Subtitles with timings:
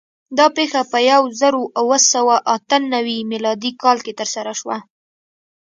[0.37, 3.33] دا پېښه په یو زرو اوه سوه اته نوي م
[3.83, 4.77] کال کې ترسره شوه.